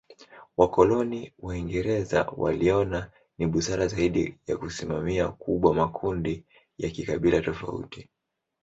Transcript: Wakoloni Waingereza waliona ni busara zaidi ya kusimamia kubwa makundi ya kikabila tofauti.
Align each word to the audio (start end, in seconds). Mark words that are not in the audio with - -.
Wakoloni 0.57 1.33
Waingereza 1.41 2.31
waliona 2.37 3.11
ni 3.37 3.47
busara 3.47 3.87
zaidi 3.87 4.37
ya 4.47 4.57
kusimamia 4.57 5.27
kubwa 5.27 5.73
makundi 5.73 6.43
ya 6.77 6.89
kikabila 6.89 7.41
tofauti. 7.41 8.09